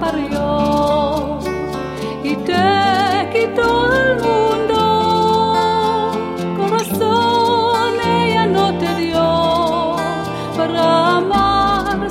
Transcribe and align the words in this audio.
parió 0.00 1.38
y 2.22 2.36
te 2.36 3.30
quitó 3.32 3.92
el 3.92 4.10
mundo. 4.26 4.80
Corazón 6.56 8.00
ella 8.00 8.46
no 8.46 8.78
te 8.78 8.94
dio 8.96 9.96
para 10.56 11.16
amar 11.16 12.10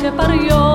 noche 0.00 0.12
parió. 0.12 0.69